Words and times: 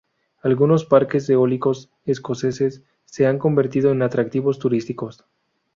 Algunos 0.41 0.83
parques 0.83 1.29
eólicos 1.29 1.91
escoceses 2.05 2.81
se 3.05 3.27
han 3.27 3.37
convertido 3.37 3.91
en 3.91 4.01
atractivos 4.01 4.57
turísticos. 4.57 5.25